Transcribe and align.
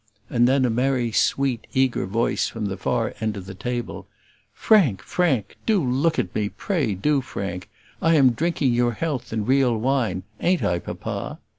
and 0.31 0.47
then 0.47 0.65
a 0.65 0.69
merry, 0.71 1.11
sweet, 1.11 1.67
eager 1.75 2.07
voice 2.07 2.47
from 2.47 2.65
the 2.65 2.75
far 2.75 3.13
end 3.19 3.37
of 3.37 3.45
the 3.45 3.53
table, 3.53 4.07
"Frank! 4.51 4.99
Frank! 5.03 5.57
Do 5.67 5.83
look 5.85 6.17
at 6.17 6.33
me, 6.33 6.49
pray 6.49 6.95
do 6.95 7.21
Frank; 7.21 7.69
I 8.01 8.15
am 8.15 8.31
drinking 8.31 8.73
your 8.73 8.93
health 8.93 9.31
in 9.31 9.45
real 9.45 9.77
wine; 9.77 10.23
ain't 10.39 10.63
I, 10.63 10.79
papa?" 10.79 11.37